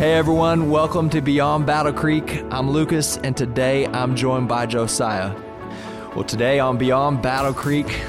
[0.00, 2.42] Hey everyone, welcome to Beyond Battle Creek.
[2.50, 5.38] I'm Lucas, and today I'm joined by Josiah.
[6.14, 8.00] Well, today on Beyond Battle Creek,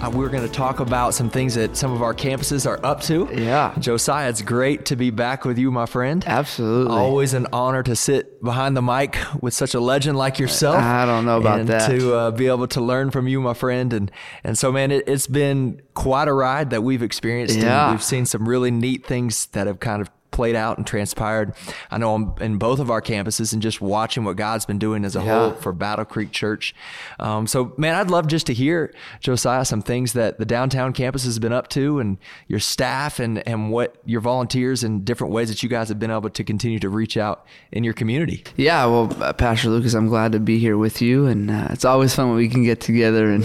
[0.00, 3.00] uh, we're going to talk about some things that some of our campuses are up
[3.00, 3.28] to.
[3.32, 3.74] Yeah.
[3.80, 6.22] Josiah, it's great to be back with you, my friend.
[6.24, 6.96] Absolutely.
[6.96, 10.76] Always an honor to sit behind the mic with such a legend like yourself.
[10.76, 11.90] I don't know about and that.
[11.90, 14.12] To uh, be able to learn from you, my friend, and
[14.44, 17.58] and so man, it, it's been quite a ride that we've experienced.
[17.58, 17.90] Yeah.
[17.90, 21.54] We've seen some really neat things that have kind of played out and transpired.
[21.90, 25.04] I know on, in both of our campuses and just watching what God's been doing
[25.04, 25.38] as a Yeah.
[25.38, 26.74] whole for Battle Creek Church.
[27.18, 31.24] Um, so, man, I'd love just to hear, Josiah, some things that the downtown campus
[31.24, 32.18] has been up to and
[32.48, 36.10] your staff and, and what your volunteers and different ways that you guys have been
[36.10, 38.44] able to continue to reach out in your community.
[38.56, 41.84] Yeah, well, uh, Pastor Lucas, I'm glad to be here with you, and uh, it's
[41.84, 43.44] always fun when we can get together and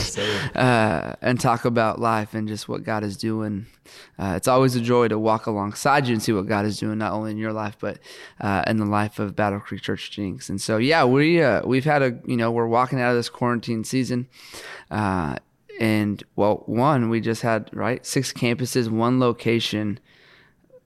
[0.55, 3.65] uh, and talk about life and just what God is doing.
[4.17, 6.97] Uh, it's always a joy to walk alongside you and see what God is doing,
[6.97, 7.99] not only in your life but
[8.41, 10.49] uh, in the life of Battle Creek Church Jenks.
[10.49, 13.29] And so, yeah, we uh, we've had a you know we're walking out of this
[13.29, 14.27] quarantine season.
[14.91, 15.35] Uh,
[15.79, 19.99] and well, one, we just had right six campuses, one location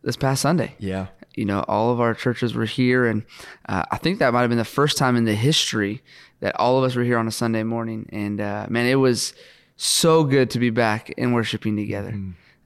[0.03, 0.75] this past Sunday.
[0.79, 1.07] Yeah.
[1.35, 3.23] you know all of our churches were here and
[3.67, 6.01] uh, i think that might have been the first time in the history
[6.39, 9.33] that all of us were here on a sunday morning and uh, man it was
[9.77, 12.11] so good to be back and worshiping together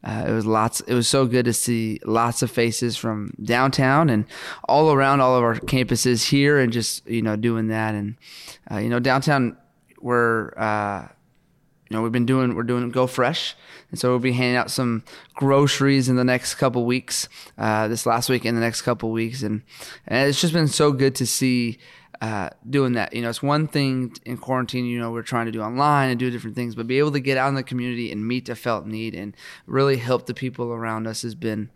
[0.03, 4.09] uh, it was lots it was so good to see lots of faces from downtown
[4.09, 4.25] and
[4.67, 7.95] all around all of our campuses here and just you know doing that.
[7.95, 8.17] And
[8.69, 9.57] uh, you know downtown
[10.01, 11.07] we're uh,
[11.89, 13.55] you know we've been doing we're doing go fresh.
[13.93, 15.03] And so we'll be handing out some
[15.35, 19.43] groceries in the next couple weeks uh, this last week and the next couple weeks.
[19.43, 19.61] And,
[20.07, 21.77] and it's just been so good to see
[22.23, 23.13] uh, doing that.
[23.13, 26.17] You know it's one thing in quarantine you know we're trying to do online and
[26.17, 28.55] do different things but be able to get out in the community and meet a
[28.55, 29.35] felt need and
[29.67, 31.69] really help the people around us has been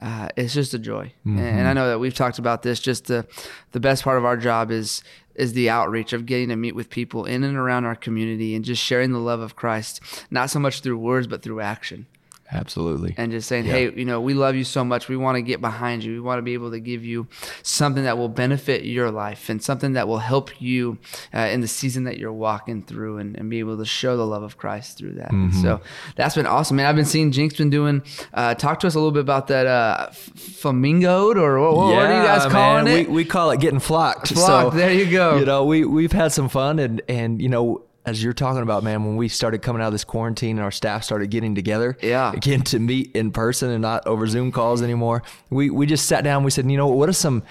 [0.00, 1.12] uh, it's just a joy.
[1.38, 3.24] And, and i know that we've talked about this just the
[3.70, 5.04] the best part of our job is
[5.36, 8.64] is the outreach of getting to meet with people in and around our community and
[8.64, 9.98] just sharing the love of Christ,
[10.30, 12.06] not so much through words, but through action.
[12.52, 13.14] Absolutely.
[13.16, 15.08] And just saying, hey, you know, we love you so much.
[15.08, 16.12] We want to get behind you.
[16.12, 17.26] We want to be able to give you
[17.62, 20.98] something that will benefit your life and something that will help you
[21.34, 24.26] uh, in the season that you're walking through and, and be able to show the
[24.26, 25.32] love of Christ through that.
[25.32, 25.80] And so
[26.16, 26.86] that's been awesome, man.
[26.86, 28.02] I've been seeing Jenks been doing,
[28.34, 32.06] uh, talk to us a little bit about that uh, f- flamingoed or what, what
[32.06, 32.50] are you guys man.
[32.50, 33.08] calling it?
[33.08, 34.28] We, we call it getting flocked.
[34.28, 35.38] Flocked, there you go.
[35.38, 38.82] You know, we we've had some fun, and and you know, as you're talking about,
[38.82, 41.96] man, when we started coming out of this quarantine and our staff started getting together,
[42.02, 42.32] Yeah.
[42.32, 46.24] again to meet in person and not over Zoom calls anymore, we we just sat
[46.24, 46.42] down.
[46.42, 47.42] We said, you know, what are some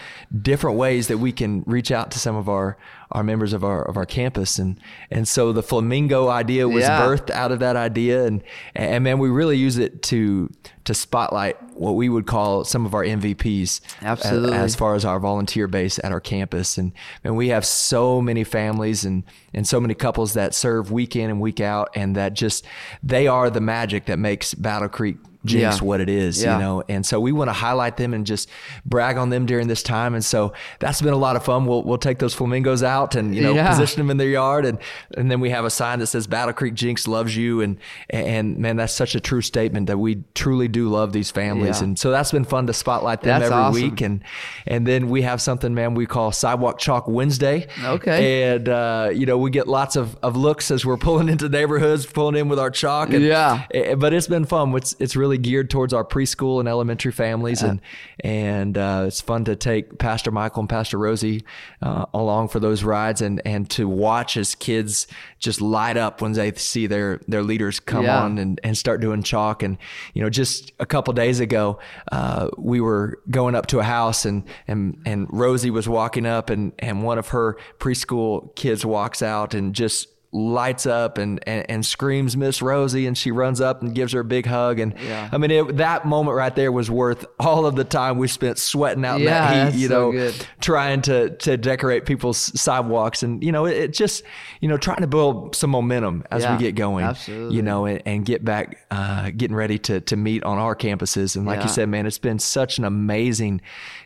[0.41, 2.77] different ways that we can reach out to some of our
[3.13, 4.79] our members of our of our campus and
[5.09, 7.01] and so the flamingo idea was Yeah.
[7.01, 8.43] birthed out of that idea and
[8.75, 10.49] and man we really use it to
[10.85, 14.57] to spotlight what we would call some of our MVPs a- uh, Absolutely.
[14.57, 16.91] as far as our volunteer base at our campus and
[17.23, 19.23] and we have so many families and
[19.53, 22.65] and so many couples that serve week in and week out and that just
[23.03, 25.87] they are the magic that makes Battle Creek Jenks Yeah.
[25.87, 26.55] what it is Yeah.
[26.57, 28.49] you know and so we want to highlight them and just
[28.85, 31.81] brag on them during this time and so that's been a lot of fun we'll
[31.83, 33.69] we'll take those flamingos out and you know Yeah.
[33.69, 34.77] position them in their yard and
[35.17, 37.77] and then we have a sign that says Battle Creek Jenks loves you and
[38.09, 41.97] and man that's such a true statement that we truly do love these families and
[41.97, 43.81] so that's been fun to spotlight them That's every awesome.
[43.81, 44.23] week and
[44.67, 48.51] and then we have something man we call sidewalk chalk Wednesday Okay.
[48.53, 52.05] and uh, you know we get lots of, of looks as we're pulling into neighborhoods
[52.05, 53.63] pulling in with our chalk and, Yeah.
[53.73, 57.61] eh, but it's been fun it's it's really geared towards our preschool and elementary families
[57.61, 57.81] and
[58.21, 61.43] and uh, it's fun to take Pastor Michael and Pastor Rosie
[61.81, 65.07] uh, along for those rides and and to watch as kids
[65.39, 68.23] just light up when they see their their leaders come Yeah.
[68.23, 69.77] on and, and start doing chalk and
[70.13, 71.79] you know just a couple days ago
[72.11, 76.49] uh, we were going up to a house and and and Rosie was walking up
[76.49, 81.69] and and one of her preschool kids walks out and just lights up and, and,
[81.69, 84.93] and screams Miss Rosie and she runs up and gives her a big hug and
[84.97, 85.27] Yeah.
[85.29, 88.57] I mean it, that moment right there was worth all of the time we spent
[88.57, 90.47] sweating out in that heat you so know good.
[90.61, 94.23] trying to to decorate people's sidewalks and you know it, it just
[94.61, 97.57] you know trying to build some momentum as Yeah, we get going absolutely.
[97.57, 101.35] you know and, and get back uh, getting ready to to meet on our campuses
[101.35, 101.63] and like Yeah.
[101.63, 103.59] you said man it's been such an amazing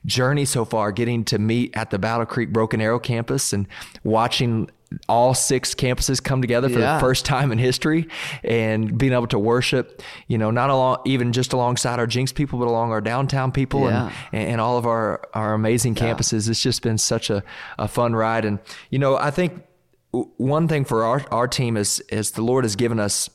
[0.08, 3.68] journey so far getting to meet at the Battle Creek Broken Arrow campus and
[4.04, 4.72] watching
[5.08, 6.96] all six campuses come together for Yeah.
[6.96, 8.08] the first time in history
[8.44, 12.60] and being able to worship, you know, not along, even just alongside our Jenks people,
[12.60, 14.12] but along our downtown people Yeah.
[14.32, 16.50] and, and all of our, our amazing campuses.
[16.50, 17.44] It's just been such a,
[17.78, 18.46] a fun ride.
[18.46, 18.60] And,
[18.90, 19.64] you know, I think
[20.38, 23.30] one thing for our, our team is, is the Lord has given us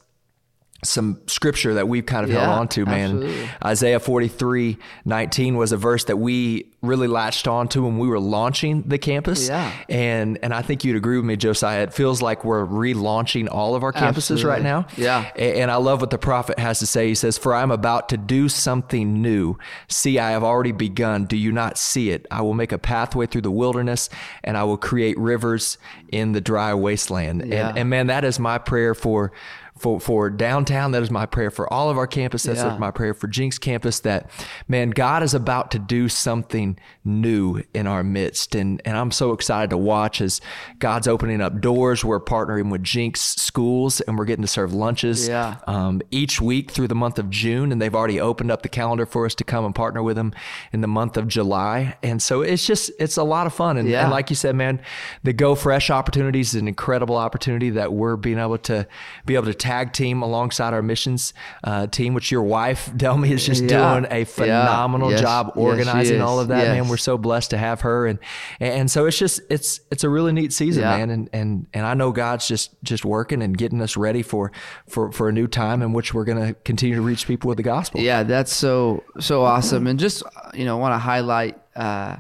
[0.83, 3.11] some scripture that we've kind of Yeah, held on to, man.
[3.17, 3.51] absolutely.
[3.65, 8.19] Isaiah 43, 19 was a verse that we really latched on to when we were
[8.19, 9.49] launching the campus.
[9.49, 9.71] Yeah.
[9.91, 11.83] And and I think you'd agree with me, Josiah.
[11.83, 14.87] It feels like we're relaunching all of our campuses right now.
[14.97, 15.31] Yeah.
[15.37, 17.09] A- And I love what the prophet has to say.
[17.09, 19.59] He says, For I am about to do something new.
[19.89, 21.27] See, I have already begun.
[21.27, 22.27] Do you not see it?
[22.31, 24.09] I will make a pathway through the wilderness
[24.43, 25.77] and I will create rivers
[26.11, 27.45] in the dry wasteland.
[27.47, 27.69] Yeah.
[27.69, 29.33] And, and man, that is my prayer for.
[29.81, 32.45] For, for downtown, that is my prayer for all of our campuses.
[32.45, 32.77] That's Yeah.
[32.79, 34.01] my prayer for Jenks campus.
[34.01, 34.31] That
[34.69, 39.33] man, God is about to do something new in our midst, and and I'm so
[39.33, 40.41] excited to watch as
[40.79, 42.05] God's opening up doors.
[42.05, 45.57] We're partnering with Jenks schools, and we're getting to serve lunches Yeah.
[45.67, 49.07] um, each week through the month of June, and they've already opened up the calendar
[49.07, 50.33] for us to come and partner with them
[50.73, 51.97] in the month of July.
[52.03, 53.77] And so it's just it's a lot of fun.
[53.79, 54.03] And, Yeah.
[54.03, 54.81] and like you said, man,
[55.23, 58.87] the Go Fresh opportunities is an incredible opportunity that we're being able to
[59.27, 61.33] be able to tag team alongside our missions
[61.63, 63.69] uh, team, which your wife Delmy is just Yeah.
[64.01, 64.25] doing a Yeah.
[64.25, 65.21] phenomenal Yes.
[65.21, 66.69] job Yes, organizing all of that.
[66.75, 68.19] Man, we're so blessed to have her, and
[68.59, 70.97] and so it's just it's it's a really neat season, Yeah.
[70.97, 71.11] man.
[71.11, 74.51] And and and I know God's just just working and getting us ready for
[74.89, 77.57] for for a new time in which we're going to continue to reach people with
[77.57, 78.01] the gospel.
[78.01, 80.23] Yeah, that's so so awesome, and just
[80.55, 82.17] you know want to highlight uh,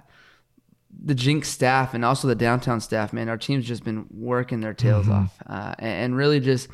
[1.03, 3.13] the Jenks staff and also the downtown staff.
[3.13, 5.15] Man, our team's just been working their tails Mm-hmm.
[5.25, 6.69] off, uh, and, and really just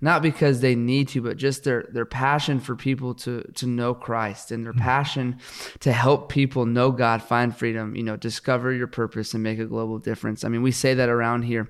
[0.00, 3.94] not because they need to, but just their their passion for people to to know
[3.94, 4.82] Christ and their Mm-hmm.
[4.82, 5.38] passion
[5.80, 9.64] to help people know God, find freedom, you know, discover your purpose and make a
[9.66, 10.44] global difference.
[10.44, 11.68] I mean, we say that around here,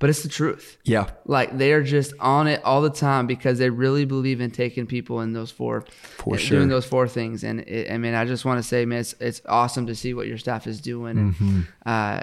[0.00, 0.76] but it's the truth.
[0.82, 1.10] Yeah.
[1.24, 4.86] Like they are just on it all the time because they really believe in taking
[4.86, 5.84] people in those four,
[6.18, 6.58] For uh, sure.
[6.58, 7.44] doing those four things.
[7.44, 10.12] And it, I mean, I just want to say, man, it's, it's awesome to see
[10.14, 11.16] what your staff is doing.
[11.32, 11.60] Mm-hmm.
[11.86, 12.20] uh,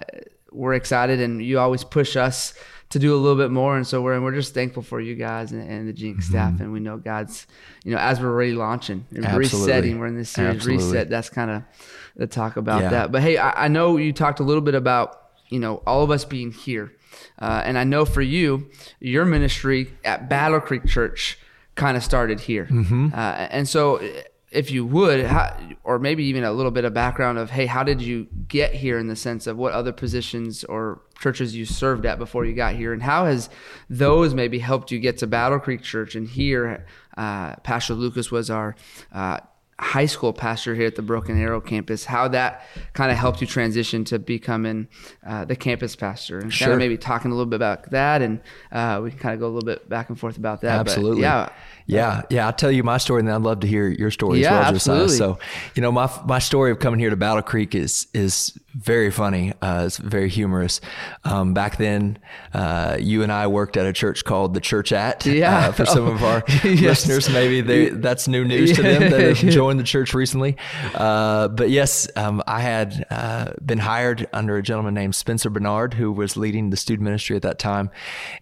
[0.51, 2.53] we're excited, and you always push us
[2.89, 3.75] to do a little bit more.
[3.77, 6.31] And so we're and we're just thankful for you guys and, and the Jenks Mm-hmm.
[6.33, 6.59] staff.
[6.59, 7.45] And we know God's,
[7.83, 9.59] you know, as we're already launching and Absolutely.
[9.59, 10.85] resetting, we're in this series Absolutely.
[10.85, 11.09] reset.
[11.09, 11.63] That's kind of
[12.15, 12.89] the talk about Yeah.
[12.89, 13.11] that.
[13.11, 15.15] But hey, I, I know you talked a little bit about
[15.49, 16.91] you know all of us being here,
[17.39, 18.69] uh, and I know for you,
[18.99, 21.37] your ministry at Battle Creek Church
[21.75, 23.09] kind of started here, Mm-hmm.
[23.13, 23.99] uh, and so.
[24.51, 27.83] If you would, how, or maybe even a little bit of background of, hey, how
[27.83, 32.05] did you get here in the sense of what other positions or churches you served
[32.05, 33.49] at before you got here, and how has
[33.89, 36.15] those maybe helped you get to Battle Creek Church?
[36.15, 36.85] And here,
[37.15, 38.75] uh, Pastor Lucas was our
[39.11, 39.39] uh,
[39.77, 42.63] high school pastor here at the Broken Arrow campus, how that
[42.93, 44.87] kind of helped you transition to becoming
[45.25, 46.73] uh, the campus pastor, and kind Sure.
[46.73, 48.41] of maybe talking a little bit about that, and
[48.71, 50.77] uh, we can kind of go a little bit back and forth about that.
[50.85, 51.21] But Absolutely.
[51.21, 51.49] yeah.
[51.89, 52.21] Yeah.
[52.29, 52.45] Yeah.
[52.47, 54.87] I'll tell you my story and then I'd love to hear your story Yeah, as
[54.87, 55.17] well, Josiah.
[55.17, 55.39] So,
[55.75, 59.53] you know, my, my story of coming here to Battle Creek is, is very funny.
[59.61, 60.79] Uh, it's very humorous.
[61.23, 62.19] Um, back then,
[62.53, 65.69] uh, you and I worked at a church called the Church at, Yeah.
[65.69, 67.07] uh, for some of our Yes.
[67.07, 70.55] listeners, maybe they, that's new news to them that have joined the church recently.
[70.93, 75.95] Uh, but yes, um, I had, uh, been hired under a gentleman named Spencer Bernard,
[75.95, 77.89] who was leading the student ministry at that time.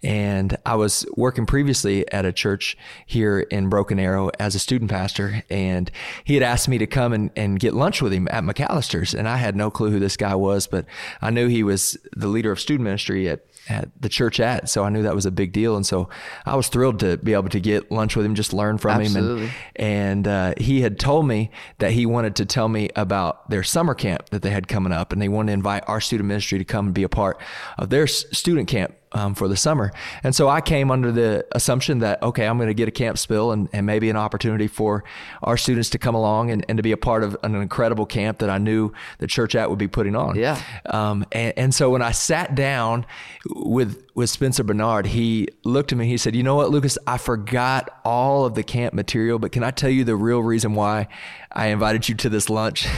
[0.02, 4.90] And I was working previously at a church here in Broken Arrow as a student
[4.90, 5.42] pastor.
[5.50, 5.90] And
[6.24, 9.14] he had asked me to come and, and get lunch with him at McAlister's.
[9.14, 10.84] And I had no clue who this guy was, but
[11.20, 14.68] I knew he was the leader of student ministry at, at the church at.
[14.68, 15.76] So I knew that was a big deal.
[15.76, 16.08] And so
[16.46, 19.46] I was thrilled to be able to get lunch with him, just learn from Absolutely.
[19.46, 19.54] him.
[19.76, 23.62] And, and uh, he had told me that he wanted to tell me about their
[23.62, 25.12] summer camp that they had coming up.
[25.12, 27.40] And they wanted to invite our student ministry to come and be a part
[27.76, 29.92] of their s- student camp um, for the summer.
[30.22, 33.18] And so I came under the assumption that, okay, I'm going to get a camp
[33.18, 35.04] spill and, and maybe an opportunity for
[35.42, 38.38] our students to come along and, and to be a part of an incredible camp
[38.38, 40.36] that I knew the church at would be putting on.
[40.36, 40.60] Yeah.
[40.86, 43.06] Um, and, and so when I sat down
[43.46, 47.18] with, with Spencer Bernard, he looked at me, he said, you know what, Lucas, I
[47.18, 51.06] forgot all of the camp material, but can I tell you the real reason why
[51.52, 52.88] I invited you to this lunch?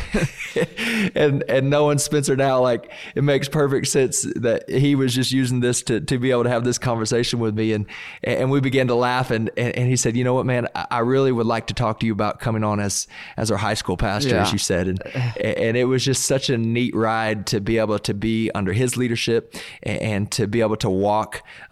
[1.14, 5.60] and, and knowing Spencer now, like it makes perfect sense that he was just using
[5.60, 7.74] this to, to be able to have this conversation with me.
[7.74, 7.84] And,
[8.24, 11.00] and we began to laugh and, and, and he said, you know what, man, I
[11.00, 13.98] really would like to talk to you about coming on as, as our high school
[13.98, 14.88] pastor, as you said.
[14.88, 15.02] And,
[15.36, 18.96] and it was just such a neat ride to be able to be under his
[18.96, 21.09] leadership and, and to be able to walk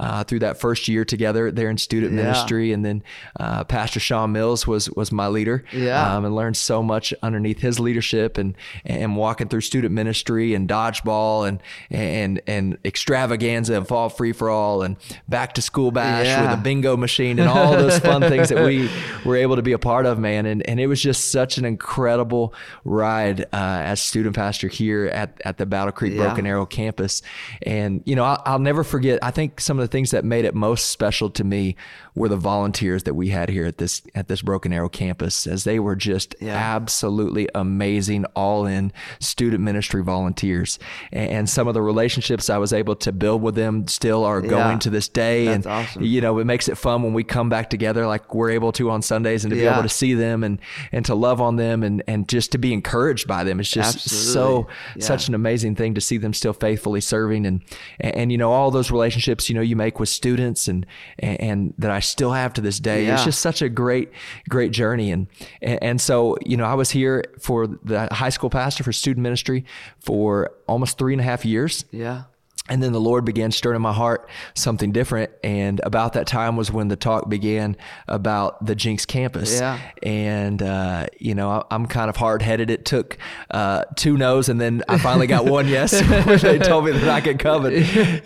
[0.01, 2.23] uh, through that first year together there in student Yeah.
[2.23, 2.73] ministry.
[2.73, 3.03] And then
[3.39, 6.17] uh, Pastor Sean Mills was, was my leader Yeah.
[6.17, 8.55] um, and learned so much underneath his leadership and,
[8.85, 14.51] and walking through student ministry and dodgeball and, and, and extravaganza and fall free for
[14.51, 14.97] all and
[15.29, 16.43] back to school bash Yeah.
[16.51, 18.89] with a bingo machine and all those fun things that we
[19.25, 20.47] were able to be a part of, man.
[20.47, 22.55] And, and it was just such an incredible
[22.85, 26.25] ride uh, as student pastor here at, at the Battle Creek Yeah.
[26.27, 27.23] Broken Arrow campus.
[27.63, 30.47] And, you know, I'll, I'll never forget, I think some of the things that made
[30.47, 31.77] it most special to me
[32.19, 35.65] were the volunteers that we had here at this at this Broken Arrow campus, as
[35.65, 36.55] they were just Yeah.
[36.55, 40.79] absolutely amazing, all in student ministry volunteers,
[41.13, 44.51] and, some of the relationships I was able to build with them still are Yeah.
[44.51, 45.47] going to this day.
[45.47, 46.03] That's and awesome.
[46.03, 48.91] you know, it makes it fun when we come back together, like we're able to
[48.91, 50.59] on Sundays, and to be able to see them and
[50.93, 53.61] and to love on them and and just to be encouraged by them.
[53.61, 54.33] It's just Absolutely.
[54.33, 55.05] so Yeah.
[55.05, 57.61] such an amazing thing to see them still faithfully serving and,
[58.01, 60.85] and and you know all those relationships you know you make with students and
[61.19, 63.07] and, and that I still have to this day.
[63.07, 63.25] It's Yeah.
[63.27, 64.11] just such a great
[64.49, 65.27] great journey and,
[65.63, 69.23] and and so you know I was here for the high school pastor for student
[69.23, 69.65] ministry
[70.01, 71.85] for almost three and a half years.
[71.91, 72.23] Yeah.
[72.69, 75.31] And then the Lord began stirring in my heart something different.
[75.43, 79.59] And about that time was when the talk began about the Jenks campus.
[79.61, 79.79] Yeah.
[80.03, 82.71] And, uh, you know, I, I'm kind of hard headed.
[82.71, 83.19] It took
[83.51, 85.93] uh, two no's and then I finally got one yes
[86.27, 87.77] when they told me that I could come and,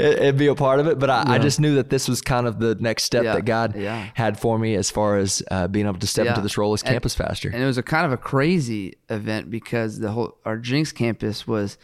[0.01, 0.99] and be a part of it.
[0.99, 3.35] But I, I just knew that this was kind of the next step Yeah.
[3.35, 4.09] that God Yeah.
[4.15, 6.83] had for me as far as uh, being able to step into this role as
[6.83, 7.51] And- campus pastor.
[7.51, 11.47] And it was a kind of a crazy event because the whole our Jenks campus
[11.47, 11.79] was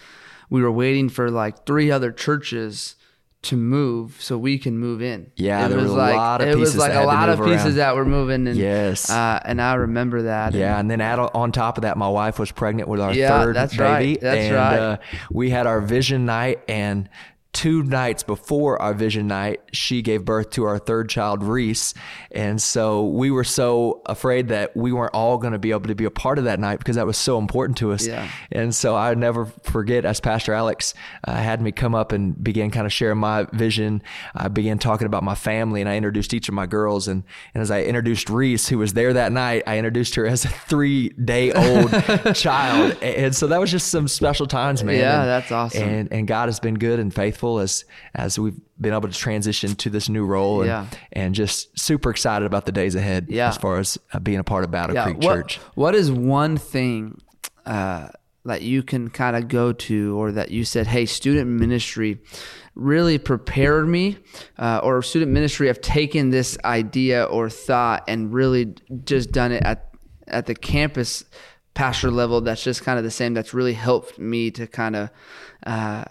[0.50, 2.94] we were waiting for like three other churches
[3.40, 5.30] to move so we can move in.
[5.36, 7.48] Yeah, it there was a like lot of it was like a lot of move
[7.48, 7.76] pieces around.
[7.76, 8.48] that were moving.
[8.48, 9.08] And, Yes.
[9.08, 10.54] uh, and I remember that.
[10.54, 13.40] Yeah, and then add on top of that, my wife was pregnant with our Yeah,
[13.44, 13.82] third that's baby.
[13.84, 14.20] right.
[14.20, 14.78] That's and, right.
[14.78, 14.96] Uh,
[15.30, 17.08] we had our vision night, and
[17.54, 21.94] two nights before our vision night, she gave birth to our third child, Reese.
[22.30, 25.94] And so we were so afraid that we weren't all going to be able to
[25.94, 28.06] be a part of that night because that was so important to us.
[28.06, 28.28] Yeah.
[28.52, 30.92] And so I never forget, as Pastor Alex
[31.26, 34.02] uh, had me come up and began kind of sharing my vision,
[34.34, 37.08] I began talking about my family and I introduced each of my girls.
[37.08, 37.24] And,
[37.54, 40.48] and as I introduced Reese, who was there that night, I introduced her as a
[40.48, 41.90] three day old
[42.36, 43.02] child.
[43.02, 44.98] And so that was just some special times, man.
[44.98, 45.82] Yeah, And- that's awesome.
[45.88, 49.74] And, and God has been good and faithful as, as we've been able to transition
[49.76, 50.86] to this new role and, Yeah.
[51.12, 53.48] and just super excited about the days ahead Yeah.
[53.48, 55.56] as far as uh, being a part of Battle Creek what, Church.
[55.74, 57.20] What is one thing
[57.66, 58.08] uh,
[58.44, 62.18] that you can kind of go to, or that you said, "Hey, student ministry
[62.74, 64.16] really prepared me,"
[64.58, 69.62] uh, or student ministry have taken this idea or thought and really just done it
[69.64, 69.90] at
[70.28, 71.24] at the campus
[71.74, 72.40] pastor level.
[72.40, 73.34] That's just kind of the same.
[73.34, 75.10] That's really helped me to kind of
[75.66, 76.04] uh,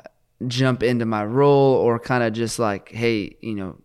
[0.45, 3.77] jump into my role, or kind of just like, hey, you know,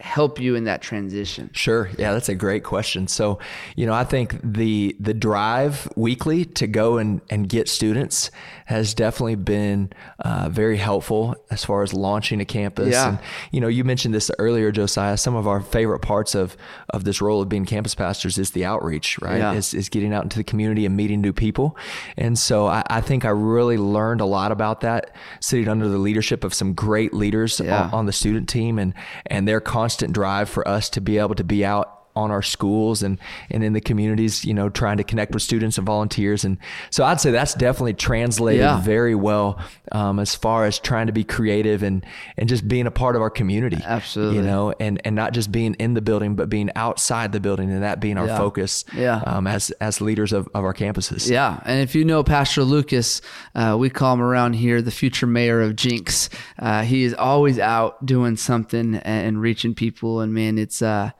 [0.00, 1.50] help you in that transition.
[1.52, 1.90] Sure.
[1.98, 3.06] Yeah, that's a great question.
[3.08, 3.38] So,
[3.76, 8.30] you know, I think the the drive weekly to go and, and get students
[8.66, 12.92] has definitely been uh, very helpful as far as launching a campus.
[12.92, 13.08] Yeah.
[13.08, 13.18] And,
[13.50, 15.16] you know, you mentioned this earlier, Josiah.
[15.16, 16.56] Some of our favorite parts of
[16.90, 19.38] of this role of being campus pastors is the outreach, right?
[19.38, 19.52] Yeah.
[19.52, 21.76] Is, is getting out into the community and meeting new people.
[22.16, 25.98] And so I, I think I really learned a lot about that sitting under the
[25.98, 27.84] leadership of some great leaders Yeah.
[27.84, 28.94] on, on the student team and
[29.26, 33.02] and their constant drive for us to be able to be out on our schools
[33.02, 33.18] and
[33.50, 36.58] and in the communities you know trying to connect with students and volunteers and
[36.90, 38.80] so i'd say that's definitely translated Yeah.
[38.80, 39.58] very well
[39.92, 42.04] um, as far as trying to be creative and
[42.36, 44.36] and just being a part of our community Absolutely.
[44.36, 47.70] you know and and not just being in the building but being outside the building
[47.72, 48.38] and that being our Yeah.
[48.38, 49.22] focus Yeah.
[49.26, 53.20] um, as as leaders of, of our campuses Yeah, and if you know Pastor Lucas,
[53.54, 56.28] uh, we call him around here the future mayor of Jenks.
[56.58, 60.20] Uh, he is always out doing something and, and reaching people.
[60.20, 61.10] And man, it's uh,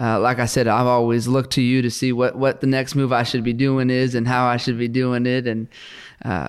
[0.00, 2.94] uh, like I said, I've always looked to you to see what what the next
[2.94, 5.46] move I should be doing is and how I should be doing it.
[5.46, 5.68] And
[6.24, 6.48] uh,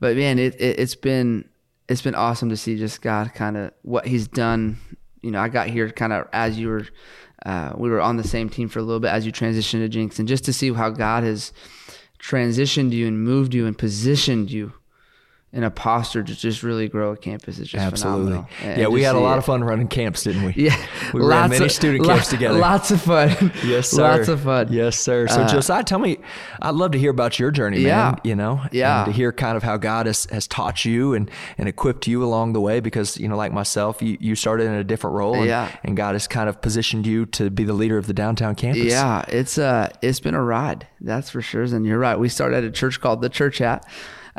[0.00, 1.48] but man, it, it it's been
[1.88, 4.78] it's been awesome to see just God kind of what He's done.
[5.22, 6.86] You know, I got here kind of as you were.
[7.46, 9.88] Uh, we were on the same team for a little bit as you transitioned to
[9.88, 11.52] Jenks, and just to see how God has
[12.18, 14.74] transitioned you and moved you and positioned you
[15.52, 18.48] in a posture to just really grow a campus is just absolutely phenomenal.
[18.62, 19.38] And- yeah we had a lot it.
[19.38, 20.76] of fun running camps didn't we Yeah,
[21.12, 23.52] we ran many student camps lo- together Lots of fun.
[23.64, 24.02] Yes, sir.
[24.16, 24.72] Lots of fun.
[24.72, 25.26] Yes, sir.
[25.26, 26.18] So, Uh, Josiah, tell me,
[26.62, 27.86] I'd love to hear about your journey, man.
[27.86, 28.14] Yeah.
[28.22, 29.04] You know, Yeah.
[29.06, 31.28] to hear kind of how God has, has taught you and,
[31.58, 34.74] and equipped you along the way because, you know, like myself, you, you started in
[34.74, 35.68] a different role and, Yeah.
[35.82, 38.84] and God has kind of positioned you to be the leader of the downtown campus.
[38.84, 41.64] Yeah, it's uh it's been a ride, that's for sure.
[41.64, 42.18] And you're right.
[42.18, 43.84] We started at a church called the Church at.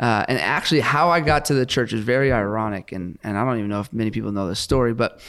[0.02, 3.44] Uh, and actually, how I got to the church is very ironic, and, and I
[3.44, 4.94] don't even know if many people know this story.
[4.94, 5.20] But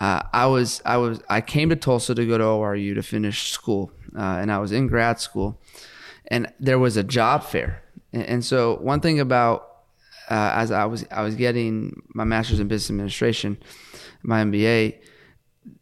[0.00, 3.52] uh, I was I was I came to Tulsa to go to ORU to finish
[3.52, 5.60] school, uh, and I was in grad school,
[6.26, 7.84] and there was a job fair.
[8.12, 9.76] And, and so one thing about
[10.28, 13.58] uh, as I was I was getting my master's in business administration,
[14.24, 14.98] my MBA,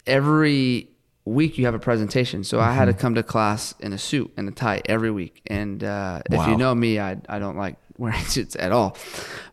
[0.06, 0.90] every
[1.24, 2.44] week you have a presentation.
[2.44, 5.40] So I had to come to class in a suit and a tie every week.
[5.46, 8.96] And uh, if you know me, I I don't like wearing suits at all.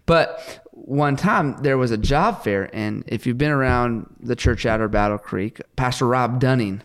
[0.05, 4.65] But one time there was a job fair, and if you've been around the church
[4.65, 6.81] out or Battle Creek, Pastor Rob Dunning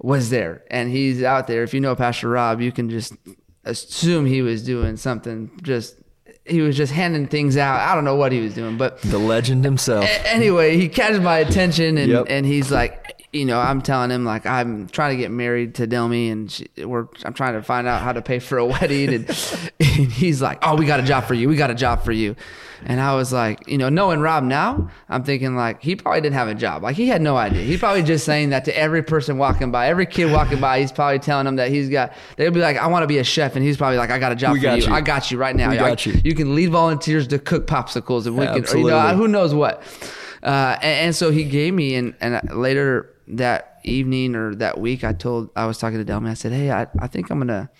[0.00, 1.62] was there, and he's out there.
[1.62, 3.12] If you know Pastor Rob, you can just
[3.64, 5.96] assume he was doing something just
[6.46, 7.78] he was just handing things out.
[7.80, 10.04] I don't know what he was doing, but the legend himself.
[10.06, 12.26] A- anyway, he catches my attention and, Yep.
[12.28, 15.86] and he's like, you know, I'm telling him like I'm trying to get married to
[15.86, 19.14] Delmy and she, we're I'm trying to find out how to pay for a wedding
[19.14, 19.28] and,
[19.80, 21.48] and he's like, oh, we got a job for you.
[21.48, 22.34] We got a job for you.
[22.86, 26.34] And I was like, you know, knowing Rob now, I'm thinking like he probably didn't
[26.36, 26.82] have a job.
[26.82, 27.62] Like he had no idea.
[27.62, 30.80] He's probably just saying that to every person walking by, every kid walking by.
[30.80, 32.14] He's probably telling them that he's got.
[32.36, 34.32] They'll be like, I want to be a chef, and he's probably like, I got
[34.32, 34.86] a job We for you.
[34.86, 34.92] you.
[34.92, 35.68] I got you right now.
[35.70, 36.18] We I- got you.
[36.24, 39.52] You can lead volunteers to cook popsicles, and we can, or, you know, who knows
[39.54, 39.82] what.
[40.42, 45.04] Uh, and, and so he gave me, and and later that evening or that week,
[45.04, 46.28] I told I was talking to Delmy.
[46.28, 47.70] I said, Hey, I, I think I'm gonna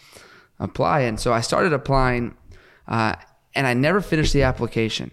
[0.58, 2.36] apply, and so I started applying,
[2.88, 3.14] uh,
[3.54, 5.10] and I never finished the application.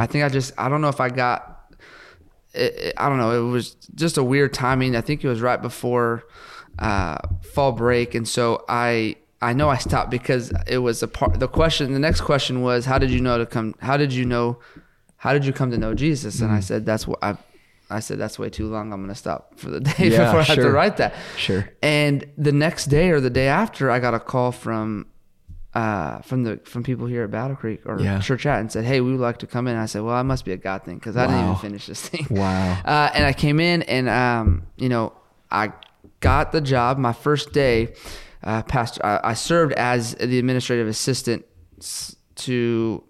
[0.00, 1.52] I think I just I don't know if I got.
[2.54, 3.32] It, it- I don't know.
[3.46, 4.96] It was just a weird timing.
[4.96, 6.24] I think it was right before
[6.78, 7.18] uh,
[7.52, 11.38] fall break, and so I I know I stopped because it was a part.
[11.40, 13.74] The question, the next question was, how did you know to come?
[13.80, 14.58] How did you know?
[15.18, 16.40] How did you come to know Jesus?
[16.40, 17.36] And I said, that's what I.
[17.88, 18.92] I said that's way too long.
[18.92, 21.14] I'm gonna stop for the day Yeah, before I have to write that.
[21.36, 21.68] Sure.
[21.82, 25.06] And the next day or the day after, I got a call from
[25.74, 28.18] uh, from the from people here at Battle Creek or Yeah.
[28.20, 30.22] Church Chat and said, "Hey, we would like to come in." I said, "Well, I
[30.22, 32.78] must be a God thing because I didn't even finish this thing." Wow.
[32.84, 35.12] Uh, and I came in and um, you know
[35.50, 35.72] I
[36.20, 37.94] got the job my first day.
[38.42, 41.44] Uh, pastor, I, I served as the administrative assistant
[42.36, 43.02] to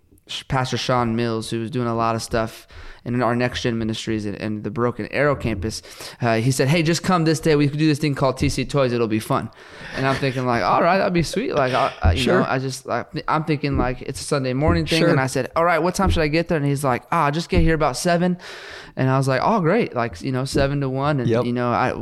[0.49, 2.67] Pastor Sean Mills, who was doing a lot of stuff
[3.15, 5.83] in our Next Gen Ministries and, and the Broken Arrow campus.
[6.21, 7.55] Uh, he said, "Hey, just come this day.
[7.57, 8.93] We could do this thing called TC Toys.
[8.93, 9.51] It'll be fun."
[9.97, 12.41] And I'm thinking like, "All right, that'd be sweet." Like, I, I, you Sure.
[12.41, 15.09] know, I just like I'm thinking like it's a Sunday morning thing, Sure.
[15.11, 17.31] and I said, "All right, what time should I get there?" And he's like, "Ah,
[17.31, 18.39] just get here about seven.
[18.97, 21.45] And I was like, "Oh, great!" Like you know, seven to one, and Yep.
[21.45, 21.93] you know, I.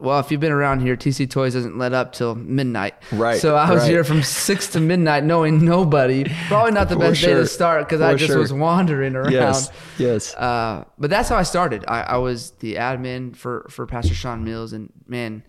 [0.00, 2.94] Well, if you've been around here, TC Toys doesn't let up till midnight.
[3.10, 3.90] Right, So I was right.
[3.90, 6.24] here from six to midnight, knowing nobody.
[6.46, 8.38] Probably not the For best day to start because I just sure.
[8.38, 9.32] was wandering around.
[9.32, 9.70] Yes.
[9.98, 10.34] Yes.
[10.34, 11.84] Uh, but that's how I started.
[11.88, 15.42] I, I was the admin for, for Pastor Sean Mills, and man,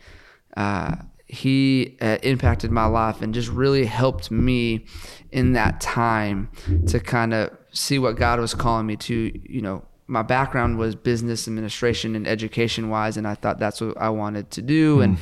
[0.58, 0.95] uh,
[1.28, 4.86] he uh, impacted my life and just really helped me
[5.32, 6.50] in that time
[6.88, 9.32] to kind of see what God was calling me to.
[9.47, 13.95] You know, my background was business administration and education wise, and I thought that's what
[13.98, 15.17] I wanted to do, and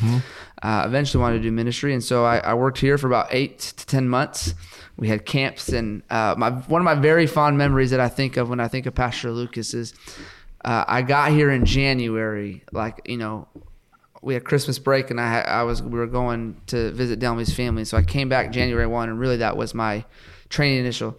[0.63, 1.93] uh, eventually wanted to do ministry.
[1.93, 4.55] And so I, I worked here for about eight to ten months.
[4.95, 8.37] We had camps, and uh, my one of my very fond memories that I think
[8.37, 9.93] of when I think of Pastor Lucas is
[10.63, 13.47] uh, I got here in January, like you know,
[14.21, 17.83] we had Christmas break, and I I was we were going to visit Delmy's family,
[17.83, 20.05] so I came back January one, and really that was my
[20.49, 21.17] training initial.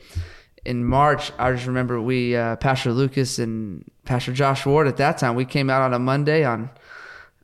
[0.69, 5.17] In March, I just remember we uh, Pastor Lucas and Pastor Josh Ward at that
[5.17, 6.69] time we came out on a Monday on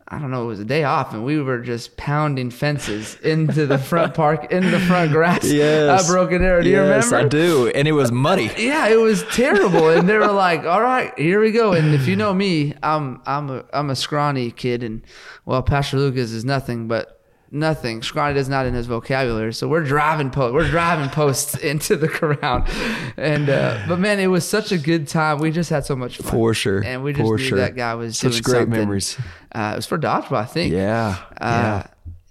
[0.06, 3.64] I don't know, it was a day off, and we were just pounding fences into
[3.64, 5.50] the front park, into the front grass.
[5.50, 6.02] Yes.
[6.02, 6.60] at Broken Arrow.
[6.60, 7.26] Do you yes, remember?
[7.26, 7.68] I do.
[7.68, 8.50] And it was muddy.
[8.58, 12.06] Yeah, it was terrible, and they were like, "All right, here we go." And if
[12.06, 15.00] you know me, I'm I'm a I'm a scrawny kid, and
[15.46, 17.23] well, Pastor Lucas is nothing but
[17.54, 18.02] nothing.
[18.02, 22.08] Scrawny is not in his vocabulary, so we're driving post, we're driving posts into the
[22.08, 22.68] ground,
[23.16, 25.38] and uh, but man, it was such a good time.
[25.38, 26.84] We just had so much fun For sure.
[26.84, 27.58] and we just For knew sure.
[27.58, 28.70] that guy was Such great something.
[28.80, 29.16] memories.
[29.54, 30.72] Uh, it was for dodgeball, I think.
[30.74, 31.16] Yeah.
[31.40, 31.84] Uh,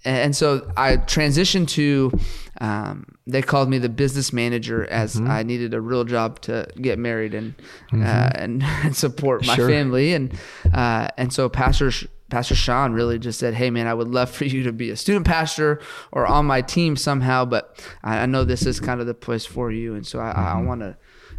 [0.06, 2.12] and so I transitioned to,
[2.60, 5.30] um, they called me the business manager as Mm-hmm.
[5.30, 7.54] I needed a real job to get married and
[7.92, 9.66] uh, and, and support my Sure.
[9.68, 10.34] family and
[10.74, 14.28] uh, and so Pastor Sh- Pastor Sean really just said, "Hey man, I would love
[14.28, 17.62] for you to be a student pastor or on my team somehow, but
[18.02, 20.34] I, I know this is kind of the place for you, and so I, I
[20.54, 20.66] Mm-hmm.
[20.66, 20.96] want to."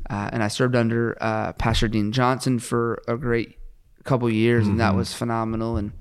[0.09, 3.57] Uh, and I served under uh, Pastor Dean Johnson for a great
[4.05, 4.97] couple years, and that Mm-hmm.
[4.99, 5.75] was phenomenal.
[5.77, 5.91] And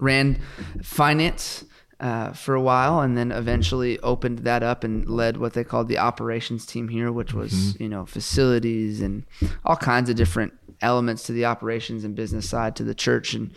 [0.00, 0.40] ran
[0.82, 1.64] finance
[2.00, 5.86] uh, for a while and then eventually opened that up and led what they called
[5.86, 7.82] the operations team here which was Mm-hmm.
[7.84, 9.24] you know facilities and
[9.64, 13.52] all kinds of different elements to the operations and business side to the church and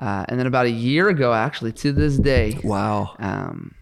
[0.00, 3.14] uh, and then about a year ago actually to this day Wow.
[3.20, 3.74] um,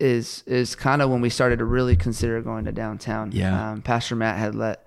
[0.00, 3.32] is is kind of when we started to really consider going to downtown.
[3.32, 3.70] Yeah.
[3.70, 4.86] Um, Pastor Matt had let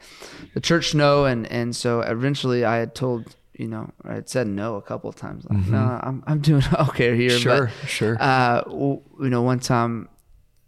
[0.54, 4.48] the church know, and and so eventually I had told you know I had said
[4.48, 5.46] no a couple of times.
[5.50, 7.32] Like, no, I'm I'm doing okay here.
[7.32, 7.40] Mm-hmm.
[7.42, 8.18] Sure, but, sure.
[8.20, 10.08] Uh, you know, one time.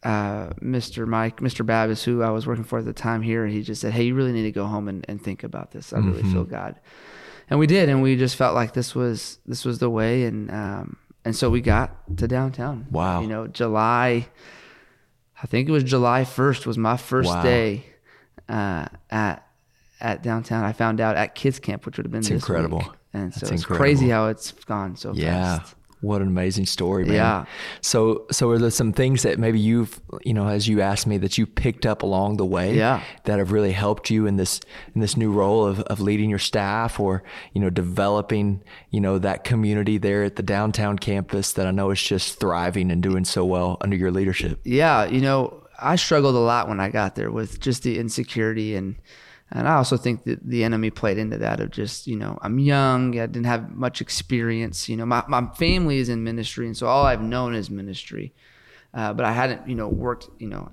[0.06, 1.08] Uh, Mr.
[1.08, 1.65] Mike, Mr.
[1.65, 4.15] Babis, who I was working for at the time here, he just said, "Hey, you
[4.15, 5.93] really need to go home and, and think about this.
[5.93, 6.34] I really Mm-hmm.
[6.34, 6.76] feel God."
[7.49, 10.49] And we did, and we just felt like this was this was the way, and
[10.51, 12.88] um, and so we got to downtown.
[12.91, 13.21] Wow.
[13.21, 14.27] You know, July,
[15.41, 17.43] I think it was July first was my first Wow.
[17.43, 17.86] day.
[18.49, 19.47] uh, at
[20.01, 20.65] at downtown.
[20.65, 22.79] I found out at kids camp, which would have been incredible.
[22.79, 22.88] week.
[23.13, 23.77] and so That's it's incredible.
[23.84, 25.60] crazy how it's gone so Yeah.
[25.60, 25.75] fast.
[26.04, 27.13] What an amazing story, man.
[27.16, 27.46] Yeah.
[27.80, 31.18] So, so are there some things that maybe you've, you know, as you asked me,
[31.20, 33.02] that you picked up along the way, Yeah.
[33.24, 34.60] that have really helped you in this
[34.94, 38.62] in this new role of, of leading your staff, or you know, developing,
[38.92, 42.92] you know, that community there at the downtown campus that I know is just thriving
[42.92, 44.60] and doing so well under your leadership.
[44.66, 48.76] Yeah, you know, I struggled a lot when I got there with just the insecurity
[48.76, 48.96] and
[49.54, 52.58] and I also think that the enemy played into that of just, you know, I'm
[52.58, 54.89] young, I didn't have much experience.
[54.89, 58.34] You know, my, my family is in ministry and so all I've known is ministry.
[58.96, 60.70] Uh, but I hadn't, you know, worked, you know,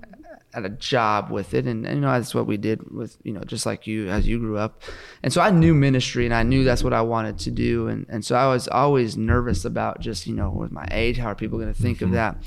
[0.53, 1.65] at a job with it.
[1.65, 4.27] And, and, you know, that's what we did with, you know, just like you as
[4.27, 4.81] you grew up.
[5.23, 7.87] And so I knew ministry and I knew that's what I wanted to do.
[7.87, 11.27] And, and so I was always nervous about just, you know, with my age, how
[11.27, 12.37] are people going to think of that?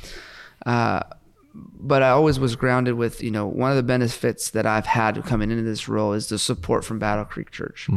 [0.67, 1.01] Uh,
[1.55, 5.23] but I always was grounded with, you know, one of the benefits that I've had
[5.25, 7.89] coming into this role is the support from Battle Creek Church,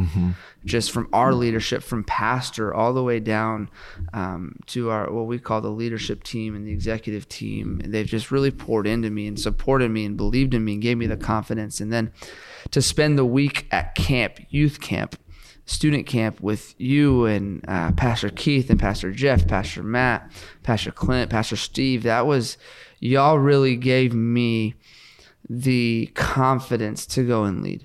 [0.64, 3.68] just from our leadership, from pastor all the way down
[4.12, 7.80] um, to our what we call the leadership team and the executive team.
[7.84, 10.96] They've just really poured into me and supported me and believed in me and gave
[10.96, 11.80] me the confidence.
[11.80, 12.12] And then
[12.70, 15.16] to spend the week at camp, youth camp,
[15.64, 20.30] student camp with you and uh, Pastor Keith and Pastor Jeff, Pastor Matt,
[20.62, 22.04] Pastor Clint, Pastor Steve.
[22.04, 22.56] That was
[23.00, 24.74] y'all really gave me
[25.48, 27.84] the confidence to go and lead.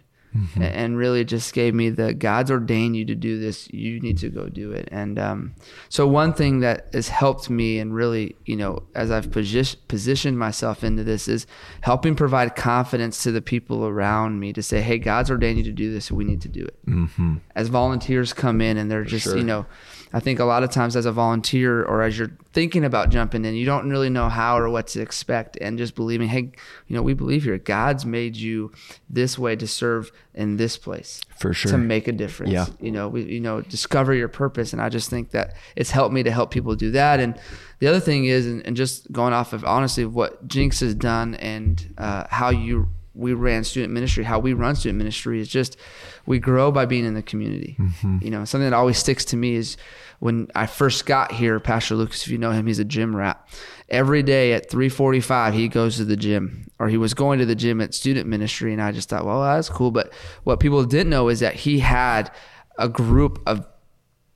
[0.59, 3.71] A- And really just gave me the God's ordained you to do this.
[3.71, 4.89] You need to go do it.
[4.91, 5.53] And um,
[5.89, 10.39] so, one thing that has helped me, and really, you know, as I've posi- positioned
[10.39, 11.45] myself into this, is
[11.81, 15.71] helping provide confidence to the people around me to say, "Hey, God's ordained you to
[15.71, 16.05] do this.
[16.05, 17.35] So we need to do it." Mm-hmm.
[17.55, 19.37] as volunteers come in and they're just Sure.
[19.37, 19.67] you know
[20.13, 23.43] i think a lot of times as a volunteer or as you're thinking about jumping
[23.45, 26.51] in you don't really know how or what to expect and just believing hey
[26.87, 28.71] you know we believe here god's made you
[29.09, 31.71] this way to serve in this place For sure.
[31.71, 32.65] to make a difference Yeah.
[32.79, 36.13] you know we you know discover your purpose and i just think that it's helped
[36.13, 37.39] me to help people do that and
[37.79, 40.95] the other thing is and, and just going off of honestly of what jenks has
[40.95, 45.47] done and uh, how you we ran student ministry how we run student ministry is
[45.47, 45.77] just
[46.25, 48.17] we grow by being in the community mm-hmm.
[48.21, 49.77] you know something that always sticks to me is
[50.19, 53.47] when i first got here pastor lucas if you know him he's a gym rat
[53.89, 57.55] every day at 3.45 he goes to the gym or he was going to the
[57.55, 60.11] gym at student ministry and i just thought well that's cool but
[60.43, 62.31] what people didn't know is that he had
[62.77, 63.67] a group of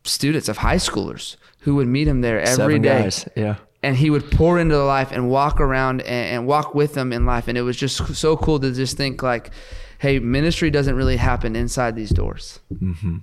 [0.04, 3.30] students of high schoolers who would meet him there every day Seven guys.
[3.36, 3.56] Yeah.
[3.84, 7.14] And he would pour into the life and walk around and, and walk with them
[7.14, 7.48] in life.
[7.48, 9.52] And it was just so cool to just think like
[10.00, 12.60] hey ministry doesn't really happen inside these doors.
[12.74, 13.18] Mm-hmm.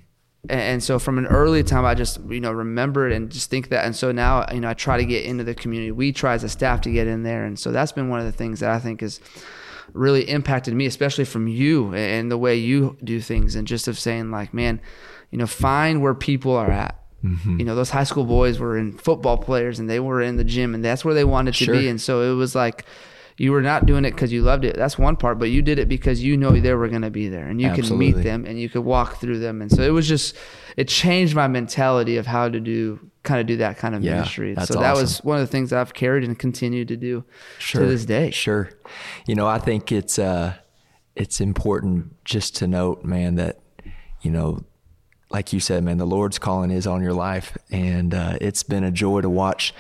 [0.49, 3.51] and, and so from an early time i just you know remember it and just
[3.51, 3.85] think that.
[3.85, 5.91] And so now you know i try to get into the community.
[5.91, 7.45] We try as a staff to get in there.
[7.45, 9.21] And so that's been one of the things that i think has
[9.93, 13.97] really impacted me especially from you and the way you do things and just of
[13.97, 14.81] saying like man
[15.31, 17.59] you know find where people are at Mm-hmm.
[17.59, 20.45] you know those high school boys were in football players and they were in the
[20.45, 21.75] gym and that's where they wanted to Sure.
[21.75, 22.85] be and so it was like
[23.39, 25.79] you were not doing it because you loved it that's one part but you did
[25.79, 28.13] it because you know they were going to be there and you could Absolutely.
[28.13, 30.37] meet them and you could walk through them and so it was just
[30.77, 34.17] it changed my mentality of how to do kind of do that kind of Yeah,
[34.17, 37.25] ministry so that was one of the things i've carried and continue to do
[37.59, 37.81] sure.
[37.81, 38.69] to this day Sure.
[39.27, 40.55] You know, I think it's uh
[41.17, 43.61] it's important just to note, man, that
[44.21, 44.63] you know,
[45.35, 48.85] like you said, man, the Lord's calling is on your life, and uh, it's been
[48.85, 49.75] a joy to watch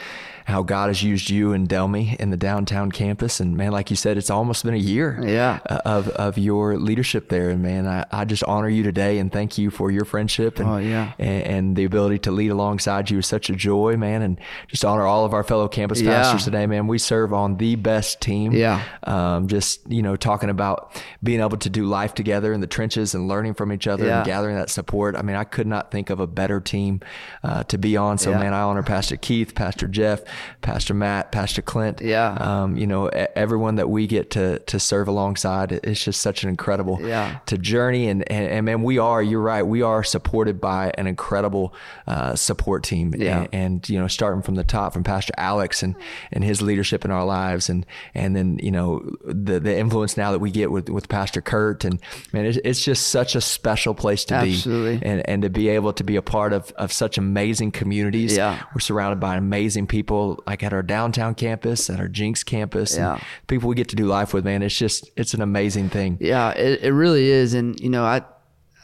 [0.44, 3.40] how God has used you and Delmy in the downtown campus.
[3.40, 5.58] And man, like you said, it's almost been a year Yeah.
[5.68, 7.50] uh, of of your leadership there.
[7.50, 10.68] And man, I, I just honor you today and thank you for your friendship and,
[10.68, 11.12] Oh, yeah.
[11.18, 14.22] and and the ability to lead alongside you is such a joy, man.
[14.22, 16.22] And just honor all of our fellow campus Yeah.
[16.22, 16.86] pastors today, man.
[16.86, 18.52] We serve on the best team.
[18.52, 18.82] Yeah.
[19.04, 23.14] Um, just you know, talking about being able to do life together in the trenches
[23.14, 24.18] and learning from each other Yeah.
[24.18, 25.16] and gathering that support.
[25.16, 27.00] I mean, I could not think of a better team
[27.42, 28.18] uh, to be on.
[28.18, 30.20] So, man, I honor Pastor Keith, Pastor Jeff,
[30.62, 32.00] Pastor Matt, Pastor Clint.
[32.00, 32.32] Yeah.
[32.34, 35.72] Um, you know, everyone that we get to to serve alongside.
[35.72, 37.38] It's just such an incredible Yeah.
[37.46, 39.22] to journey and, and and man, we are.
[39.22, 39.62] You're right.
[39.62, 41.74] We are supported by an incredible
[42.06, 43.14] uh, support team.
[43.16, 43.40] Yeah.
[43.40, 45.94] And, and you know, starting from the top, from Pastor Alex and
[46.32, 50.32] and his leadership in our lives, and and then you know the the influence now
[50.32, 52.00] that we get with with Pastor Kurt, and
[52.32, 54.98] man, it's, it's just such a special place to Absolutely.
[54.98, 58.36] be, and and to be able to be a part of of such amazing communities.
[58.36, 58.62] Yeah.
[58.74, 63.18] We're surrounded by amazing people, like at our downtown campus, at our Jenks campus, and
[63.18, 63.24] Yeah.
[63.46, 64.44] people we get to do life with.
[64.44, 66.18] Man, it's just it's an amazing thing.
[66.20, 67.54] Yeah, it, it really is.
[67.54, 68.22] And, you know, I,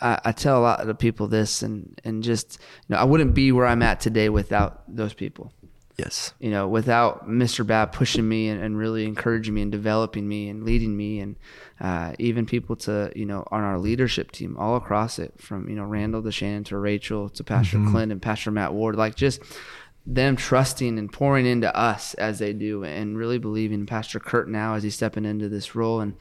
[0.01, 3.35] I, I tell a lot of people this and, and just, you know, I wouldn't
[3.35, 5.53] be where I'm at today without those people.
[5.99, 6.33] Yes.
[6.39, 7.67] You know, without Mr.
[7.67, 11.37] Babb pushing me and, and really encouraging me and developing me and leading me, and
[11.79, 15.77] uh, even people to you know on our leadership team all across it, from you
[15.77, 17.91] know Randall to Shannon to Rachel to Pastor Mm-hmm.
[17.91, 19.43] Clint and Pastor Matt Ward, like just
[20.07, 24.49] them trusting and pouring into us as they do, and really believing in Pastor Kurt
[24.49, 26.15] now as he's stepping into this role, and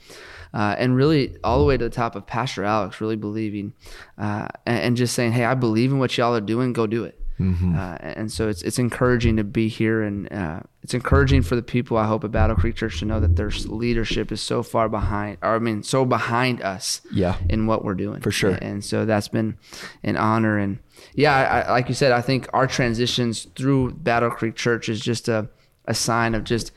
[0.54, 3.74] uh, and really all the way to the top of Pastor Alex, really believing
[4.18, 6.74] uh, and, and just saying, "Hey, I believe in what y'all are doing.
[6.74, 10.94] Go do it." Uh, and so it's it's encouraging to be here, and uh, it's
[10.94, 14.32] encouraging for the people I hope at Battle Creek Church to know that their leadership
[14.32, 17.38] is so far behind, or I mean, so behind us Yeah.
[17.48, 18.58] in what we're doing For sure.
[18.62, 19.58] And so that's been
[20.04, 20.80] an honor, and
[21.16, 25.00] yeah, I, I, like you said, I think our transitions through Battle Creek Church is
[25.00, 25.48] just a
[25.86, 26.72] a sign of just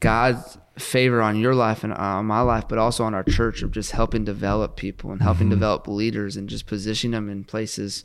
[0.00, 3.70] God's favor on your life and on my life, but also on our church of
[3.72, 5.24] just helping develop people and Mm-hmm.
[5.24, 8.04] helping develop leaders and just position them in places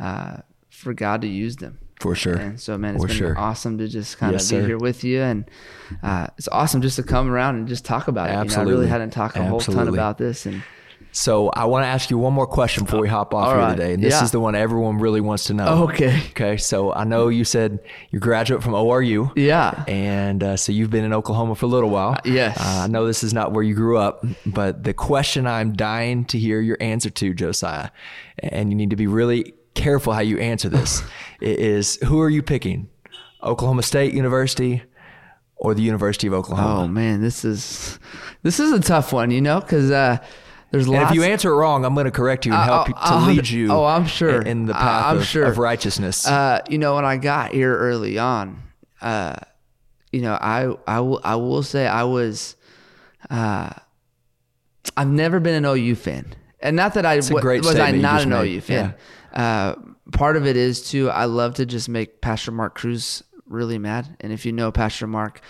[0.00, 0.38] uh,
[0.80, 1.78] for God to use them.
[2.00, 2.34] For sure.
[2.36, 3.38] And so, man, it's For been sure.
[3.38, 4.66] awesome to just kind Yes, of be sir.
[4.68, 5.44] here with you, and
[6.02, 8.50] uh, it's awesome just to come around and just talk about it.
[8.50, 10.62] You know, I really hadn't talked a whole ton about this, and
[11.12, 13.58] So I want to ask you one more question before we hop off all here
[13.60, 13.76] right.
[13.76, 13.94] today.
[13.94, 14.22] And this Yeah.
[14.24, 15.66] is the one everyone really wants to know.
[15.88, 16.56] okay, Okay.
[16.56, 17.80] So I know you said
[18.12, 19.32] you're graduate from ORU.
[19.36, 22.16] yeah, And uh, so you've been in Oklahoma for a little while.
[22.24, 22.56] yes.
[22.58, 26.24] Uh, I know this is not where you grew up, but the question I'm dying
[26.26, 27.90] to hear your answer to, Josiah,
[28.38, 31.02] and you need to be really careful how you answer this,
[31.40, 32.88] is who are you picking?
[33.42, 34.82] Oklahoma State University
[35.56, 36.82] or the University of Oklahoma?
[36.82, 37.98] Oh man, this is
[38.42, 40.18] this is a tough one, you know, because uh,
[40.70, 41.10] there's and lots.
[41.10, 43.26] if you answer it wrong, I'm going to correct you and help you to I'll-
[43.26, 44.40] lead you oh, I'm sure.
[44.42, 45.44] in, in the I- path I'm of, sure.
[45.44, 46.26] of righteousness.
[46.26, 48.62] uh, you know, when I got here early on,
[49.00, 49.36] uh,
[50.12, 52.56] you know, I I will I will say I was,
[53.30, 53.70] uh,
[54.96, 58.32] I've never been an OU fan, and not that I was I not an.
[58.32, 58.94] OU fan.
[59.32, 59.74] Uh,
[60.12, 61.10] part of it is too.
[61.10, 65.06] I love to just make Pastor Mark Cruz really mad, and if you know Pastor
[65.06, 65.40] Mark.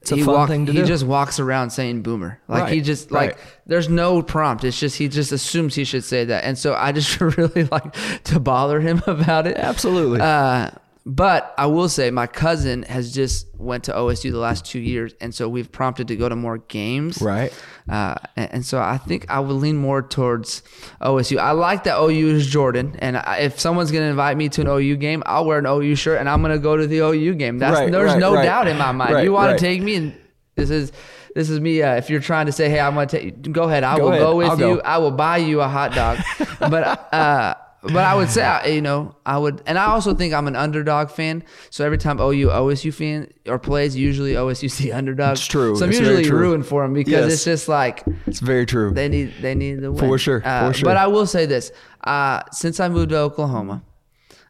[0.00, 2.40] It's a he fun walk- thing to he just walks around saying boomer.
[2.46, 3.38] Like he just like right.
[3.66, 4.62] there's no prompt.
[4.62, 6.44] It's just he just assumes he should say that.
[6.44, 9.56] And so I just really like to bother him about it.
[9.56, 10.20] Absolutely.
[10.20, 10.70] Uh,
[11.10, 15.14] but I will say my cousin has just went to OSU the last two years,
[15.22, 17.22] and so we've prompted to go to more games.
[17.22, 17.50] right.
[17.88, 20.62] Uh, and, and so I think I would lean more towards
[21.00, 21.38] OSU.
[21.38, 24.60] I like that OU is Jordan, and I, if someone's going to invite me to
[24.60, 26.98] an OU game, I'll wear an OU shirt and I'm going to go to the
[26.98, 27.58] OU game.
[27.58, 28.44] That's Right, there's right, no right.
[28.44, 29.24] doubt in my mind.
[29.24, 30.14] You want to take me, and
[30.56, 30.92] this is
[31.34, 31.80] this is me.
[31.82, 33.84] Uh, if you're trying to say, hey, I'm going to take, go ahead.
[33.84, 34.20] I Go will ahead.
[34.22, 34.76] go with I'll you.
[34.76, 34.80] go.
[34.84, 36.18] I will buy you a hot dog.
[36.58, 37.54] but uh,
[37.92, 41.10] but I would say, you know, I would, and I also think I'm an underdog
[41.10, 41.42] fan.
[41.70, 45.32] So every time OU OSU fan or plays, usually OSU's the underdog.
[45.32, 45.76] It's true.
[45.76, 47.32] So I'm It's usually rooting for them because Yes.
[47.32, 48.92] it's just like It's very true.
[48.92, 50.84] they need they need the win For sure, Uh, for sure.
[50.84, 51.72] But I will say this:
[52.04, 53.82] uh, since I moved to Oklahoma,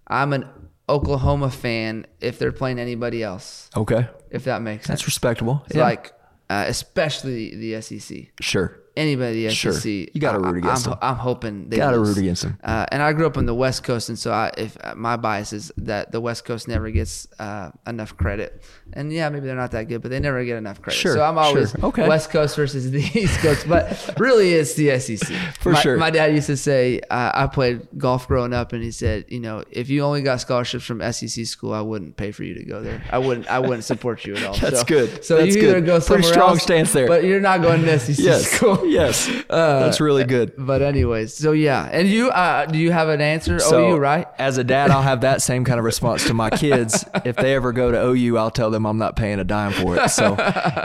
[0.07, 0.47] I'm an
[0.89, 2.07] Oklahoma fan.
[2.21, 4.09] If they're playing anybody else, okay.
[4.31, 5.65] if that makes sense, That's respectable.
[5.75, 5.83] Yeah.
[5.83, 6.13] like
[6.51, 8.33] uh, especially the SEC.
[8.41, 8.79] sure.
[8.99, 9.73] Anybody the Sure.
[9.73, 10.99] SEC, You gotta root against I'm, them.
[11.03, 12.59] I'm hoping they Gotta root against them.
[12.65, 15.17] Uh, and I grew up on the West Coast, and so I, if uh, my
[15.17, 19.55] bias is that the West Coast never gets uh, enough credit, and yeah, maybe they're
[19.55, 20.99] not that good, but they never get enough credit.
[20.99, 21.85] Sure, So I'm always sure.
[21.87, 22.09] Okay.
[22.09, 25.29] West Coast versus the East Coast, but really it's the SEC.
[25.61, 25.97] For my, sure.
[25.97, 29.39] My dad used to say uh, I played golf growing up, and he said, you
[29.41, 32.65] know, if you only got scholarships from SEC school, I wouldn't pay for you to
[32.65, 33.03] go there.
[33.11, 33.47] I wouldn't.
[33.49, 34.55] I wouldn't support you at all.
[34.59, 35.25] That's so, good.
[35.25, 35.87] So That's you either good.
[35.87, 37.07] go Pretty somewhere strong else, stance there.
[37.07, 38.47] but you're not going to SEC Yes.
[38.51, 38.87] school.
[38.89, 39.29] Yes.
[39.51, 40.53] Uh, That's really good.
[40.57, 43.59] But anyways, so yeah, and you, uh, do you have an answer?
[43.59, 44.27] So, OU, right?
[44.39, 47.05] As a dad, I'll have that same kind of response to my kids.
[47.25, 49.97] if they ever go to OU, I'll tell them I'm not paying a dime for
[49.97, 50.09] it.
[50.11, 50.37] So,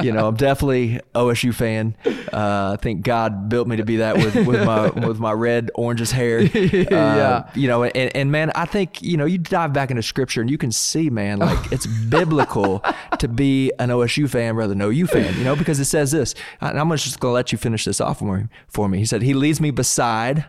[0.04, 1.96] you know, I'm definitely OSU fan.
[2.32, 5.72] Uh, I think God built me to be that with, with my with my red
[5.76, 6.40] oranges hair.
[6.54, 7.50] Uh, Yeah.
[7.56, 10.50] You know, and, and man, I think you know you dive back into Scripture and
[10.50, 12.84] you can see, man, like it's biblical
[13.20, 15.38] to be an OSU fan rather than an OU fan.
[15.38, 18.02] You know, because it says this, and I'm just going to let you finish this
[18.02, 18.48] off for me.
[18.68, 20.46] For me, he said, "He leads me beside."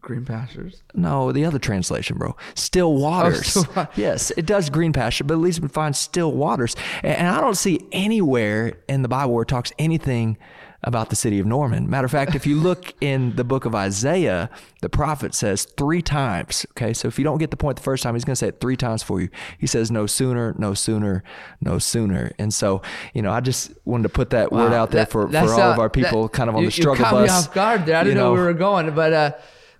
[0.00, 0.84] Green pastures.
[0.94, 2.36] No, the other translation, bro.
[2.54, 3.46] Still oh, waters.
[3.48, 6.76] still wa- yes, it does green pasture, but at least we find still waters.
[7.02, 10.38] And, and I don't see anywhere in the Bible where it talks anything
[10.86, 11.90] about the city of Norman.
[11.90, 14.48] Matter of fact, if you look in the book of Isaiah,
[14.80, 16.64] the prophet says three times.
[16.70, 18.48] Okay, so if you don't get the point the first time, he's going to say
[18.48, 19.28] it three times for you.
[19.58, 21.24] He says, "No sooner, no sooner,
[21.60, 25.02] no sooner." And so, you know, I just wanted to put that word out there
[25.02, 26.98] that- for, for all sound- of our people, that- kind of on you, the struggle
[26.98, 27.28] you caught bus.
[27.30, 27.96] me off guard there.
[27.96, 29.32] I you didn't know, where we were going, but uh,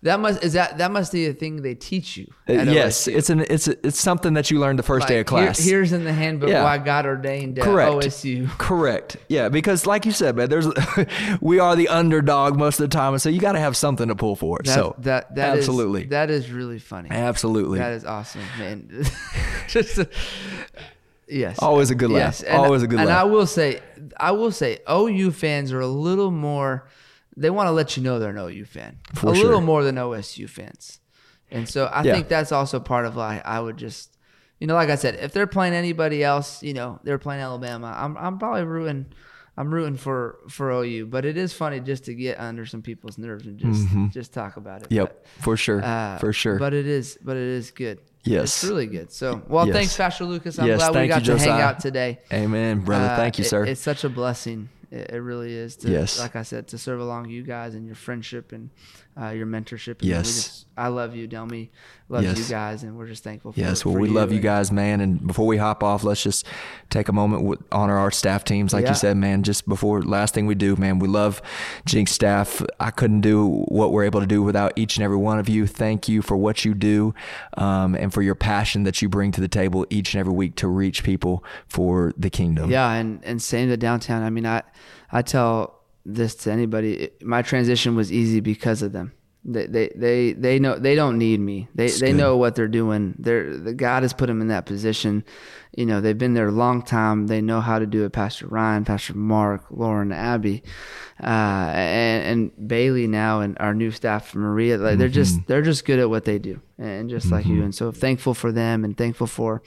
[0.03, 2.27] that must is that that must be a thing they teach you.
[2.49, 3.17] Uh, yes, OSU.
[3.17, 5.59] it's an it's it's something that you learned the first day of Like, here- class.
[5.59, 6.63] here's in the handbook Yeah.
[6.65, 7.93] why God ordained uh, Correct.
[7.93, 8.49] OSU.
[8.59, 9.17] Correct.
[9.29, 10.69] Yeah, because like you said, man, there's
[11.41, 14.09] we are the underdog most of the time, and so you got to have something
[14.09, 14.61] to pull for.
[14.65, 17.11] That, so that that is- absolutely, that is really funny.
[17.11, 17.79] absolutely.
[17.79, 19.05] That is awesome, man.
[19.69, 20.05] Just uh,
[21.29, 21.59] Yes.
[21.59, 22.41] Always a good laugh.
[22.47, 23.23] and, Always a good and laugh.
[23.25, 23.81] And I will say,
[24.17, 26.87] I will say, OU fans are a little more.
[27.37, 29.45] They want to let you know they're an OU fan, For a sure.
[29.45, 31.01] little more than OSU fans,
[31.51, 32.15] and so I Yeah.
[32.15, 34.17] think that's also part of why I would just,
[34.59, 37.95] you know, like I said, if they're playing anybody else, you know, they're playing Alabama,
[37.97, 39.07] I'm I'm probably rooting.
[39.59, 43.17] I'm rooting for for OU, but it is funny just to get under some people's
[43.17, 44.85] nerves and just just talk about it.
[44.91, 44.95] Mm-hmm.
[44.97, 46.59] Yep, for sure, Uh, for sure.
[46.59, 47.99] But it is, but it is good.
[48.25, 48.43] Yes.
[48.63, 49.13] it's really good.
[49.13, 49.75] So, well, Yes.
[49.77, 50.59] thanks, Pastor Lucas.
[50.59, 52.19] I'm Yes, glad we got you, to hang out today.
[52.33, 53.05] Amen, brother.
[53.07, 53.65] Uh, Thank you, it- sir.
[53.65, 54.69] it's such a blessing.
[54.91, 55.77] It, it really is.
[55.77, 56.19] To, Yes.
[56.19, 58.71] Like I said, to serve along you guys and your friendship and
[59.21, 60.01] uh, your mentorship.
[60.01, 60.25] And Yes.
[60.27, 61.71] just- I love you, Delmy.
[62.11, 62.39] Love Yes.
[62.39, 63.51] you guys, and we're just thankful.
[63.53, 65.01] For, Yes, well, for we love you guys, man.
[65.01, 66.45] And before we hop off, let's just
[66.91, 68.91] take a moment with honor our staff teams, like Yeah.
[68.91, 69.43] you said, man.
[69.43, 71.41] Just before last thing we do, man, we love
[71.87, 72.63] Jenks staff.
[72.79, 75.67] I couldn't do what we're able to do without each and every one of you.
[75.67, 77.15] Thank you for what you do,
[77.57, 80.57] um, and for your passion that you bring to the table each and every week
[80.57, 82.71] to reach people for the kingdom.
[82.71, 84.23] Yeah, and and same to downtown.
[84.23, 84.63] I mean, I
[85.11, 85.76] I tell
[86.07, 86.95] this to anybody.
[86.95, 89.13] It- my transition was easy because of them.
[89.49, 91.69] They they they, they know they don't need me.
[91.73, 92.17] They they good.
[92.17, 93.15] know what they're doing.
[93.17, 95.25] They're the God has put them in that position.
[95.77, 97.29] You know, they've been there a long time.
[97.29, 98.13] They know how to do it.
[98.13, 100.65] Pastor Ryan, Pastor Mark, Lauren, Abby,
[101.23, 101.27] uh,
[101.75, 104.79] and and Bailey now, and our new staff, Maria.
[104.79, 107.63] Like they're just they're just good at what they do, and just like you.
[107.63, 109.63] And so thankful for them, and thankful for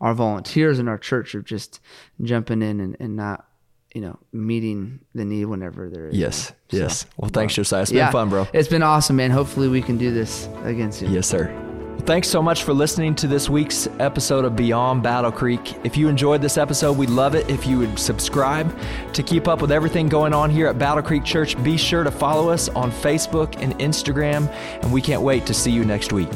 [0.00, 1.80] our volunteers in our church of just
[2.20, 3.46] jumping in and, and not
[3.94, 6.52] you know meeting the need whenever there is Yes.
[6.70, 7.06] So, yes.
[7.16, 7.82] Well, thanks, Josiah.
[7.82, 8.46] It's been yeah, fun, bro.
[8.52, 11.54] it's been awesome man hopefully we can do this again soon Yes, sir.
[12.04, 15.76] Thanks so much for listening to this week's episode of Beyond Battle Creek.
[15.84, 18.76] If you enjoyed this episode, we'd love it if you would subscribe.
[19.12, 22.10] To keep up with everything going on here at Battle Creek Church, be sure to
[22.10, 24.48] follow us on Facebook and Instagram,
[24.82, 26.28] and we can't wait to see you next week.